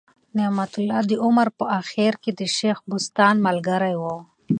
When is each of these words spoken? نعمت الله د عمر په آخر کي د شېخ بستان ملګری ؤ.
نعمت 0.37 0.71
الله 0.81 0.99
د 1.07 1.11
عمر 1.25 1.47
په 1.57 1.65
آخر 1.79 2.11
کي 2.23 2.31
د 2.39 2.41
شېخ 2.57 2.77
بستان 2.89 3.35
ملګری 3.47 3.93
ؤ. 4.13 4.17